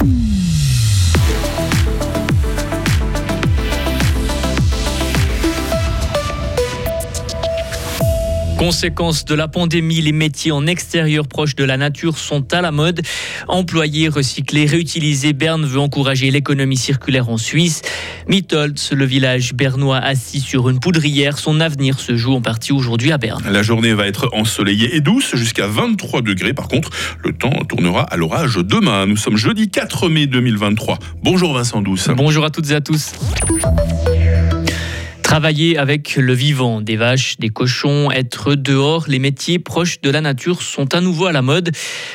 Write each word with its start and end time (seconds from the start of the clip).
Mm-hmm. 0.00 0.47
Conséquence 8.58 9.24
de 9.24 9.36
la 9.36 9.46
pandémie, 9.46 10.00
les 10.00 10.10
métiers 10.10 10.50
en 10.50 10.66
extérieur 10.66 11.28
proche 11.28 11.54
de 11.54 11.62
la 11.62 11.76
nature 11.76 12.18
sont 12.18 12.52
à 12.52 12.60
la 12.60 12.72
mode. 12.72 13.02
Employer, 13.46 14.08
recycler, 14.08 14.66
réutiliser, 14.66 15.32
Berne 15.32 15.64
veut 15.64 15.78
encourager 15.78 16.32
l'économie 16.32 16.76
circulaire 16.76 17.28
en 17.28 17.36
Suisse. 17.36 17.82
Mitholtz, 18.26 18.90
le 18.92 19.04
village 19.04 19.54
bernois 19.54 19.98
assis 19.98 20.40
sur 20.40 20.68
une 20.68 20.80
poudrière, 20.80 21.38
son 21.38 21.60
avenir 21.60 22.00
se 22.00 22.16
joue 22.16 22.34
en 22.34 22.40
partie 22.40 22.72
aujourd'hui 22.72 23.12
à 23.12 23.18
Berne. 23.18 23.44
La 23.48 23.62
journée 23.62 23.94
va 23.94 24.08
être 24.08 24.28
ensoleillée 24.32 24.96
et 24.96 25.00
douce 25.00 25.36
jusqu'à 25.36 25.68
23 25.68 26.22
degrés. 26.22 26.52
Par 26.52 26.66
contre, 26.66 26.90
le 27.22 27.32
temps 27.32 27.64
tournera 27.68 28.02
à 28.02 28.16
l'orage 28.16 28.56
demain. 28.56 29.06
Nous 29.06 29.16
sommes 29.16 29.36
jeudi 29.36 29.70
4 29.70 30.08
mai 30.08 30.26
2023. 30.26 30.98
Bonjour 31.22 31.54
Vincent 31.54 31.80
Douce. 31.80 32.08
Bonjour 32.16 32.44
à 32.44 32.50
toutes 32.50 32.72
et 32.72 32.74
à 32.74 32.80
tous. 32.80 33.12
Travailler 35.28 35.76
avec 35.76 36.16
le 36.16 36.32
vivant, 36.32 36.80
des 36.80 36.96
vaches, 36.96 37.36
des 37.36 37.50
cochons, 37.50 38.10
être 38.10 38.54
dehors, 38.54 39.04
les 39.08 39.18
métiers 39.18 39.58
proches 39.58 40.00
de 40.00 40.08
la 40.08 40.22
nature 40.22 40.62
sont 40.62 40.94
à 40.94 41.02
nouveau 41.02 41.26
à 41.26 41.32
la 41.32 41.42
mode. 41.42 41.70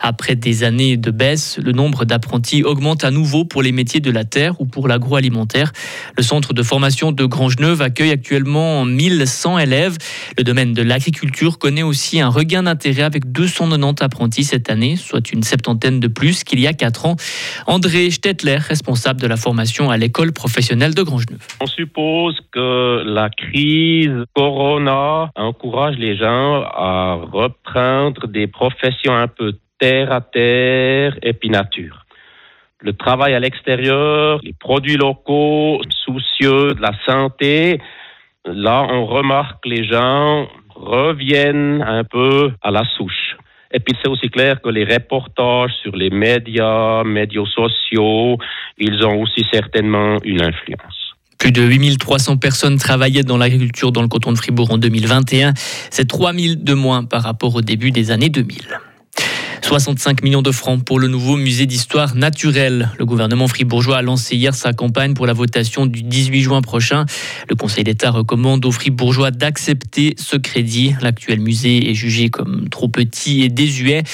Après 0.00 0.34
des 0.34 0.64
années 0.64 0.96
de 0.96 1.12
baisse, 1.12 1.56
le 1.62 1.70
nombre 1.70 2.04
d'apprentis 2.04 2.64
augmente 2.64 3.04
à 3.04 3.12
nouveau 3.12 3.44
pour 3.44 3.62
les 3.62 3.70
métiers 3.70 4.00
de 4.00 4.10
la 4.10 4.24
terre 4.24 4.60
ou 4.60 4.66
pour 4.66 4.88
l'agroalimentaire. 4.88 5.72
Le 6.16 6.24
centre 6.24 6.52
de 6.52 6.64
formation 6.64 7.12
de 7.12 7.24
Grangeneuve 7.24 7.80
accueille 7.80 8.10
actuellement 8.10 8.84
1100 8.84 9.60
élèves. 9.60 9.98
Le 10.36 10.42
domaine 10.42 10.74
de 10.74 10.82
l'agriculture 10.82 11.60
connaît 11.60 11.84
aussi 11.84 12.18
un 12.20 12.28
regain 12.28 12.64
d'intérêt 12.64 13.04
avec 13.04 13.30
290 13.30 14.02
apprentis 14.02 14.42
cette 14.42 14.68
année, 14.68 14.96
soit 14.96 15.30
une 15.30 15.44
septantaine 15.44 16.00
de 16.00 16.08
plus 16.08 16.42
qu'il 16.42 16.58
y 16.58 16.66
a 16.66 16.72
4 16.72 17.06
ans. 17.06 17.14
André 17.66 18.10
Stettler, 18.10 18.56
responsable 18.56 19.20
de 19.20 19.26
la 19.26 19.36
formation 19.36 19.90
à 19.90 19.96
l'école 19.96 20.32
professionnelle 20.32 20.94
de 20.94 21.02
Grangeneuve. 21.02 21.46
On 21.60 21.66
suppose 21.66 22.38
que 22.52 23.02
la 23.04 23.30
crise 23.30 24.24
Corona 24.34 25.30
encourage 25.34 25.96
les 25.96 26.16
gens 26.16 26.62
à 26.62 27.18
reprendre 27.32 28.26
des 28.28 28.46
professions 28.46 29.14
un 29.14 29.28
peu 29.28 29.54
terre 29.78 30.12
à 30.12 30.20
terre 30.20 31.16
et 31.22 31.32
puis 31.32 31.50
nature. 31.50 32.04
Le 32.80 32.92
travail 32.92 33.34
à 33.34 33.40
l'extérieur, 33.40 34.40
les 34.42 34.52
produits 34.52 34.96
locaux, 34.96 35.80
soucieux 36.04 36.74
de 36.74 36.80
la 36.80 36.92
santé, 37.06 37.80
là 38.44 38.86
on 38.90 39.06
remarque 39.06 39.64
que 39.64 39.68
les 39.70 39.84
gens 39.84 40.46
reviennent 40.74 41.82
un 41.82 42.04
peu 42.04 42.52
à 42.62 42.70
la 42.70 42.84
souche. 42.96 43.36
Et 43.72 43.80
puis 43.80 43.96
c'est 44.02 44.08
aussi 44.08 44.28
clair 44.28 44.60
que 44.60 44.68
les 44.68 44.84
reportages 44.84 45.72
sur 45.82 45.94
les 45.96 46.10
médias, 46.10 47.02
médias 47.04 47.44
sociaux, 47.54 48.38
ils 48.78 49.04
ont 49.04 49.22
aussi 49.22 49.44
certainement 49.52 50.18
une 50.24 50.42
influence. 50.42 51.14
Plus 51.38 51.52
de 51.52 51.62
8300 51.62 52.38
personnes 52.38 52.78
travaillaient 52.78 53.22
dans 53.22 53.36
l'agriculture 53.36 53.92
dans 53.92 54.02
le 54.02 54.08
canton 54.08 54.32
de 54.32 54.38
Fribourg 54.38 54.70
en 54.70 54.78
2021. 54.78 55.52
C'est 55.90 56.08
3000 56.08 56.64
de 56.64 56.74
moins 56.74 57.04
par 57.04 57.22
rapport 57.22 57.54
au 57.54 57.60
début 57.60 57.90
des 57.90 58.10
années 58.10 58.30
2000. 58.30 58.56
65 59.66 60.22
millions 60.22 60.42
de 60.42 60.52
francs 60.52 60.84
pour 60.84 61.00
le 61.00 61.08
nouveau 61.08 61.36
musée 61.36 61.66
d'histoire 61.66 62.14
naturelle. 62.14 62.92
Le 63.00 63.04
gouvernement 63.04 63.48
fribourgeois 63.48 63.96
a 63.96 64.02
lancé 64.02 64.36
hier 64.36 64.54
sa 64.54 64.72
campagne 64.72 65.14
pour 65.14 65.26
la 65.26 65.32
votation 65.32 65.86
du 65.86 66.04
18 66.04 66.40
juin 66.40 66.62
prochain. 66.62 67.04
Le 67.50 67.56
Conseil 67.56 67.82
d'État 67.82 68.12
recommande 68.12 68.64
aux 68.64 68.70
fribourgeois 68.70 69.32
d'accepter 69.32 70.14
ce 70.18 70.36
crédit. 70.36 70.94
L'actuel 71.02 71.40
musée 71.40 71.90
est 71.90 71.94
jugé 71.94 72.28
comme 72.28 72.68
trop 72.68 72.86
petit 72.86 73.42
et 73.42 73.48
désuet. 73.48 74.04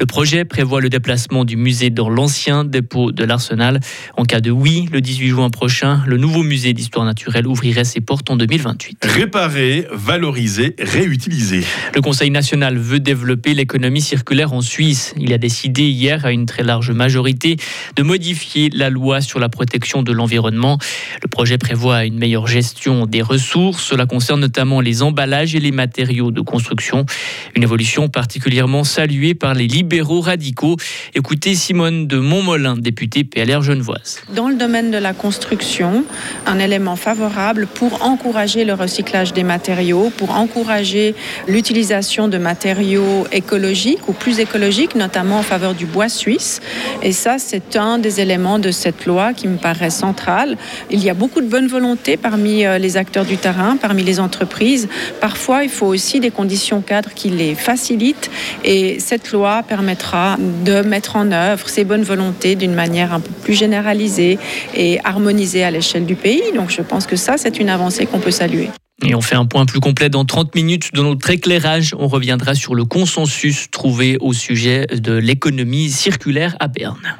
Le 0.00 0.06
projet 0.06 0.46
prévoit 0.46 0.80
le 0.80 0.88
déplacement 0.88 1.44
du 1.44 1.56
musée 1.56 1.90
dans 1.90 2.08
l'ancien 2.08 2.64
dépôt 2.64 3.12
de 3.12 3.22
l'Arsenal. 3.22 3.80
En 4.16 4.24
cas 4.24 4.40
de 4.40 4.50
oui, 4.50 4.88
le 4.92 5.02
18 5.02 5.28
juin 5.28 5.50
prochain, 5.50 6.02
le 6.06 6.16
nouveau 6.16 6.42
musée 6.42 6.72
d'histoire 6.72 7.04
naturelle 7.04 7.46
ouvrirait 7.46 7.84
ses 7.84 8.00
portes 8.00 8.30
en 8.30 8.36
2028. 8.36 9.04
Réparer, 9.04 9.86
valoriser, 9.92 10.74
réutiliser. 10.78 11.64
Le 11.94 12.00
Conseil 12.00 12.30
national 12.30 12.78
veut 12.78 13.00
développer 13.00 13.52
l'économie 13.52 14.00
circulaire 14.00 14.54
en 14.54 14.62
Suisse. 14.62 15.01
Il 15.16 15.32
a 15.32 15.38
décidé 15.38 15.84
hier 15.84 16.24
à 16.24 16.32
une 16.32 16.46
très 16.46 16.62
large 16.62 16.90
majorité 16.90 17.56
de 17.96 18.02
modifier 18.02 18.70
la 18.70 18.90
loi 18.90 19.20
sur 19.20 19.38
la 19.38 19.48
protection 19.48 20.02
de 20.02 20.12
l'environnement. 20.12 20.78
Le 21.22 21.28
projet 21.28 21.58
prévoit 21.58 22.04
une 22.04 22.18
meilleure 22.18 22.46
gestion 22.46 23.06
des 23.06 23.22
ressources. 23.22 23.82
Cela 23.82 24.06
concerne 24.06 24.40
notamment 24.40 24.80
les 24.80 25.02
emballages 25.02 25.54
et 25.54 25.60
les 25.60 25.72
matériaux 25.72 26.30
de 26.30 26.40
construction. 26.40 27.06
Une 27.54 27.62
évolution 27.62 28.08
particulièrement 28.08 28.84
saluée 28.84 29.34
par 29.34 29.54
les 29.54 29.66
libéraux 29.66 30.20
radicaux. 30.20 30.76
Écoutez 31.14 31.54
Simone 31.54 32.06
de 32.06 32.18
Montmolin, 32.18 32.76
députée 32.76 33.24
PLR 33.24 33.62
genevoise. 33.62 34.20
Dans 34.34 34.48
le 34.48 34.56
domaine 34.56 34.90
de 34.90 34.98
la 34.98 35.12
construction, 35.12 36.04
un 36.46 36.58
élément 36.58 36.96
favorable 36.96 37.66
pour 37.66 38.04
encourager 38.04 38.64
le 38.64 38.74
recyclage 38.74 39.32
des 39.32 39.44
matériaux, 39.44 40.12
pour 40.16 40.30
encourager 40.32 41.14
l'utilisation 41.48 42.28
de 42.28 42.38
matériaux 42.38 43.26
écologiques 43.32 44.08
ou 44.08 44.12
plus 44.12 44.40
écologiques 44.40 44.91
notamment 44.94 45.38
en 45.38 45.42
faveur 45.42 45.74
du 45.74 45.86
bois 45.86 46.08
suisse. 46.08 46.60
Et 47.02 47.12
ça, 47.12 47.36
c'est 47.38 47.76
un 47.76 47.98
des 47.98 48.20
éléments 48.20 48.58
de 48.58 48.70
cette 48.70 49.06
loi 49.06 49.32
qui 49.32 49.48
me 49.48 49.56
paraît 49.56 49.90
central. 49.90 50.56
Il 50.90 51.02
y 51.02 51.10
a 51.10 51.14
beaucoup 51.14 51.40
de 51.40 51.46
bonne 51.46 51.66
volonté 51.66 52.16
parmi 52.16 52.64
euh, 52.64 52.78
les 52.78 52.96
acteurs 52.96 53.24
du 53.24 53.36
terrain, 53.36 53.76
parmi 53.76 54.02
les 54.02 54.20
entreprises. 54.20 54.88
Parfois, 55.20 55.64
il 55.64 55.70
faut 55.70 55.86
aussi 55.86 56.20
des 56.20 56.30
conditions 56.30 56.80
cadres 56.80 57.12
qui 57.14 57.30
les 57.30 57.54
facilitent. 57.54 58.30
Et 58.64 58.98
cette 59.00 59.32
loi 59.32 59.62
permettra 59.66 60.36
de 60.64 60.82
mettre 60.82 61.16
en 61.16 61.30
œuvre 61.32 61.68
ces 61.68 61.84
bonnes 61.84 62.02
volontés 62.02 62.54
d'une 62.54 62.74
manière 62.74 63.12
un 63.12 63.20
peu 63.20 63.30
plus 63.42 63.54
généralisée 63.54 64.38
et 64.74 65.00
harmonisée 65.04 65.64
à 65.64 65.70
l'échelle 65.70 66.06
du 66.06 66.14
pays. 66.16 66.42
Donc, 66.54 66.70
je 66.70 66.82
pense 66.82 67.06
que 67.06 67.16
ça, 67.16 67.34
c'est 67.36 67.58
une 67.58 67.68
avancée 67.68 68.06
qu'on 68.06 68.20
peut 68.20 68.30
saluer. 68.30 68.68
Et 69.04 69.14
on 69.14 69.20
fait 69.20 69.34
un 69.34 69.46
point 69.46 69.66
plus 69.66 69.80
complet 69.80 70.08
dans 70.08 70.24
30 70.24 70.54
minutes 70.54 70.94
de 70.94 71.02
notre 71.02 71.28
éclairage. 71.30 71.94
On 71.98 72.06
reviendra 72.06 72.54
sur 72.54 72.74
le 72.74 72.84
consensus 72.84 73.68
trouvé 73.70 74.16
au 74.20 74.32
sujet 74.32 74.86
de 74.86 75.12
l'économie 75.14 75.90
circulaire 75.90 76.56
à 76.60 76.68
Berne. 76.68 77.18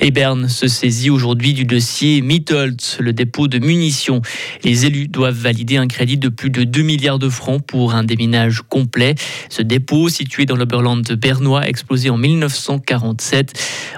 Et 0.00 0.10
Berne 0.10 0.48
se 0.48 0.68
saisit 0.68 1.10
aujourd'hui 1.10 1.54
du 1.54 1.64
dossier 1.64 2.20
Mitholtz, 2.20 2.98
le 3.00 3.12
dépôt 3.12 3.48
de 3.48 3.58
munitions. 3.58 4.22
Les 4.62 4.86
élus 4.86 5.08
doivent 5.08 5.38
valider 5.38 5.76
un 5.76 5.86
crédit 5.86 6.16
de 6.16 6.28
plus 6.28 6.50
de 6.50 6.64
2 6.64 6.82
milliards 6.82 7.18
de 7.18 7.28
francs 7.28 7.64
pour 7.64 7.94
un 7.94 8.04
déminage 8.04 8.62
complet. 8.68 9.14
Ce 9.48 9.62
dépôt, 9.62 10.08
situé 10.08 10.46
dans 10.46 10.56
l'Oberland 10.56 11.02
bernois, 11.12 11.68
explosé 11.68 12.10
en 12.10 12.16
1947. 12.16 13.52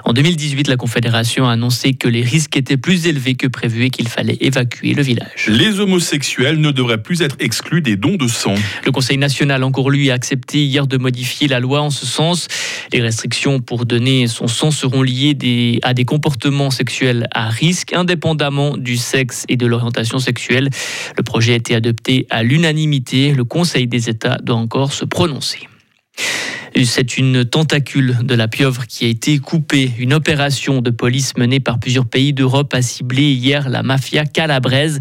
En 0.05 0.13
2018, 0.13 0.67
la 0.67 0.77
Confédération 0.77 1.47
a 1.47 1.53
annoncé 1.53 1.93
que 1.93 2.07
les 2.07 2.21
risques 2.21 2.55
étaient 2.57 2.77
plus 2.77 3.07
élevés 3.07 3.35
que 3.35 3.47
prévu 3.47 3.85
et 3.85 3.89
qu'il 3.89 4.07
fallait 4.07 4.37
évacuer 4.39 4.93
le 4.93 5.01
village. 5.01 5.47
Les 5.47 5.79
homosexuels 5.79 6.59
ne 6.59 6.71
devraient 6.71 7.01
plus 7.01 7.21
être 7.21 7.35
exclus 7.39 7.81
des 7.81 7.95
dons 7.95 8.15
de 8.15 8.27
sang. 8.27 8.55
Le 8.85 8.91
Conseil 8.91 9.17
national, 9.17 9.63
encore 9.63 9.89
lui, 9.89 10.11
a 10.11 10.13
accepté 10.13 10.63
hier 10.63 10.87
de 10.87 10.97
modifier 10.97 11.47
la 11.47 11.59
loi 11.59 11.81
en 11.81 11.89
ce 11.89 12.05
sens. 12.05 12.47
Les 12.93 13.01
restrictions 13.01 13.59
pour 13.59 13.85
donner 13.85 14.27
son 14.27 14.47
sang 14.47 14.71
seront 14.71 15.01
liées 15.01 15.33
des, 15.33 15.79
à 15.87 15.93
des 15.93 16.03
comportements 16.03 16.69
sexuels 16.69 17.27
à 17.31 17.47
risque, 17.47 17.93
indépendamment 17.93 18.75
du 18.75 18.97
sexe 18.97 19.45
et 19.47 19.55
de 19.55 19.65
l'orientation 19.65 20.19
sexuelle. 20.19 20.69
Le 21.15 21.23
projet 21.23 21.53
a 21.53 21.55
été 21.55 21.75
adopté 21.75 22.27
à 22.29 22.43
l'unanimité. 22.43 23.33
Le 23.33 23.45
Conseil 23.45 23.87
des 23.87 24.09
États 24.09 24.37
doit 24.43 24.57
encore 24.57 24.91
se 24.91 25.05
prononcer. 25.05 25.69
C'est 26.83 27.17
une 27.17 27.43
tentacule 27.45 28.17
de 28.21 28.35
la 28.35 28.47
pieuvre 28.47 28.85
qui 28.85 29.05
a 29.05 29.07
été 29.07 29.39
coupée. 29.39 29.91
Une 29.97 30.13
opération 30.13 30.81
de 30.81 30.91
police 30.91 31.35
menée 31.37 31.59
par 31.59 31.79
plusieurs 31.79 32.05
pays 32.05 32.33
d'Europe 32.33 32.73
a 32.73 32.81
ciblé 32.81 33.31
hier 33.31 33.69
la 33.69 33.81
mafia 33.81 34.25
calabraise. 34.25 34.99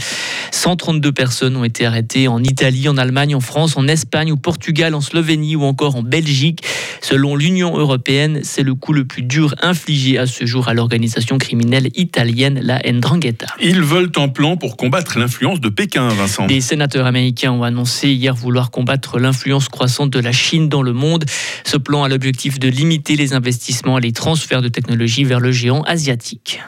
132 0.57 1.13
personnes 1.13 1.57
ont 1.57 1.65
été 1.65 1.87
arrêtées 1.87 2.29
en 2.29 2.43
Italie, 2.43 2.89
en 2.89 2.97
Allemagne, 2.97 3.35
en 3.35 3.41
France, 3.41 3.77
en 3.77 3.87
Espagne, 3.87 4.33
au 4.33 4.37
Portugal, 4.37 4.95
en 4.95 5.01
Slovénie 5.01 5.55
ou 5.55 5.65
encore 5.65 5.97
en 5.97 6.03
Belgique. 6.03 6.65
Selon 7.03 7.37
l'Union 7.37 7.77
européenne, 7.77 8.41
c'est 8.43 8.63
le 8.63 8.75
coup 8.75 8.93
le 8.93 9.05
plus 9.05 9.23
dur 9.23 9.55
infligé 9.61 10.19
à 10.19 10.27
ce 10.27 10.47
jour 10.47 10.69
à 10.69 10.75
l'organisation 10.75 11.39
criminelle 11.39 11.91
italienne, 11.95 12.59
la 12.63 12.81
Ndrangheta. 12.91 13.47
Ils 13.61 13.83
veulent 13.83 14.11
un 14.17 14.29
plan 14.29 14.57
pour 14.57 14.77
combattre 14.77 15.19
l'influence 15.19 15.61
de 15.61 15.69
Pékin, 15.69 16.09
Vincent. 16.09 16.47
Des 16.47 16.61
sénateurs 16.61 17.07
américains 17.07 17.53
ont 17.53 17.63
annoncé 17.63 18.09
hier 18.09 18.35
vouloir 18.35 18.71
combattre 18.71 19.19
l'influence 19.19 19.69
croissante 19.69 20.11
de 20.11 20.21
la 20.21 20.33
Chine 20.33 20.69
dans 20.69 20.83
le 20.83 20.93
monde. 20.93 21.25
Ce 21.65 21.77
plan 21.77 22.03
a 22.03 22.09
l'objectif 22.09 22.59
de 22.59 22.69
limiter 22.69 23.17
les 23.17 23.35
investissements 23.35 23.99
et 23.99 24.03
les 24.03 24.13
transferts 24.13 24.63
de 24.63 24.69
technologies 24.69 25.25
vers 25.25 25.41
le 25.41 25.53
géant 25.53 25.83
asiatique. 25.83 26.61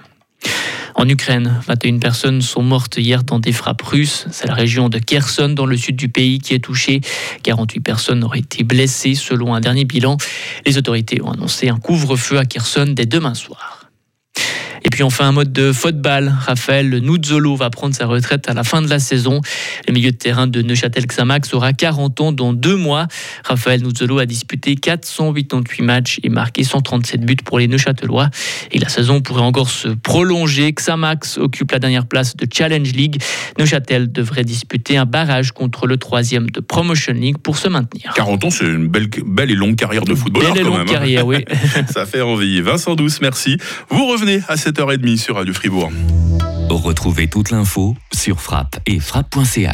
En 1.00 1.08
Ukraine, 1.08 1.60
21 1.64 2.00
personnes 2.00 2.42
sont 2.42 2.60
mortes 2.60 2.96
hier 2.96 3.22
dans 3.22 3.38
des 3.38 3.52
frappes 3.52 3.82
russes. 3.82 4.26
C'est 4.32 4.48
la 4.48 4.54
région 4.54 4.88
de 4.88 4.98
Kherson, 4.98 5.48
dans 5.48 5.64
le 5.64 5.76
sud 5.76 5.94
du 5.94 6.08
pays, 6.08 6.40
qui 6.40 6.54
est 6.54 6.58
touchée. 6.58 7.02
48 7.44 7.78
personnes 7.78 8.24
auraient 8.24 8.40
été 8.40 8.64
blessées, 8.64 9.14
selon 9.14 9.54
un 9.54 9.60
dernier 9.60 9.84
bilan. 9.84 10.16
Les 10.66 10.76
autorités 10.76 11.22
ont 11.22 11.30
annoncé 11.30 11.68
un 11.68 11.78
couvre-feu 11.78 12.38
à 12.38 12.44
Kherson 12.44 12.94
dès 12.96 13.06
demain 13.06 13.34
soir. 13.34 13.77
Puis 14.98 15.04
enfin 15.04 15.28
un 15.28 15.32
mode 15.32 15.52
de 15.52 15.70
football. 15.72 16.34
Raphaël 16.44 16.90
Nuzzolo 16.90 17.54
va 17.54 17.70
prendre 17.70 17.94
sa 17.94 18.06
retraite 18.06 18.48
à 18.50 18.52
la 18.52 18.64
fin 18.64 18.82
de 18.82 18.90
la 18.90 18.98
saison. 18.98 19.40
Le 19.86 19.92
milieu 19.94 20.10
de 20.10 20.16
terrain 20.16 20.48
de 20.48 20.60
Neuchâtel-Xamax 20.60 21.54
aura 21.54 21.72
40 21.72 22.20
ans 22.20 22.32
dans 22.32 22.52
deux 22.52 22.74
mois. 22.74 23.06
Raphaël 23.44 23.80
Nuzzolo 23.84 24.18
a 24.18 24.26
disputé 24.26 24.74
488 24.74 25.82
matchs 25.82 26.18
et 26.24 26.30
marqué 26.30 26.64
137 26.64 27.20
buts 27.20 27.36
pour 27.44 27.60
les 27.60 27.68
Neuchâtelois. 27.68 28.28
Et 28.72 28.80
la 28.80 28.88
saison 28.88 29.20
pourrait 29.20 29.42
encore 29.42 29.70
se 29.70 29.86
prolonger. 29.86 30.72
Xamax 30.72 31.38
occupe 31.38 31.70
la 31.70 31.78
dernière 31.78 32.06
place 32.06 32.34
de 32.36 32.48
Challenge 32.52 32.90
League. 32.90 33.22
Neuchâtel 33.56 34.10
devrait 34.10 34.42
disputer 34.42 34.96
un 34.96 35.06
barrage 35.06 35.52
contre 35.52 35.86
le 35.86 35.96
troisième 35.96 36.50
de 36.50 36.58
Promotion 36.58 37.12
League 37.12 37.38
pour 37.38 37.56
se 37.56 37.68
maintenir. 37.68 38.14
40 38.16 38.46
ans, 38.46 38.50
c'est 38.50 38.66
une 38.66 38.88
belle, 38.88 39.08
belle 39.24 39.52
et 39.52 39.54
longue 39.54 39.76
carrière 39.76 40.02
de 40.02 40.16
footballeur 40.16 40.54
Belle 40.54 40.62
et 40.62 40.64
quand 40.64 40.70
longue 40.70 40.78
même. 40.78 40.88
hein. 40.88 40.92
carrière, 40.92 41.24
oui. 41.24 41.44
Ça 41.88 42.04
fait 42.04 42.22
envie. 42.22 42.60
Vincent 42.62 42.96
Douce, 42.96 43.20
merci. 43.20 43.58
Vous 43.90 44.04
revenez 44.08 44.40
à 44.48 44.56
7h30 44.88 45.16
sur 45.18 45.36
Radio 45.36 45.52
Fribourg. 45.52 45.90
Retrouvez 46.70 47.28
toute 47.28 47.50
l'info 47.50 47.94
sur 48.10 48.40
frappe 48.40 48.80
et 48.86 49.00
frappe.ch. 49.00 49.66